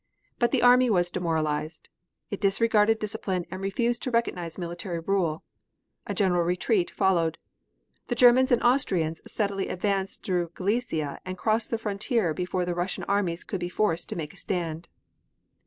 [0.39, 1.89] But the army was demoralized.
[2.31, 5.43] It disregarded discipline and refused to recognize military rule.
[6.07, 7.37] A general retreat followed.
[8.07, 13.03] The Germans and Austrians steadily advanced through Galicia and crossed the frontier before the Russian
[13.03, 14.87] armies could be forced to make a stand.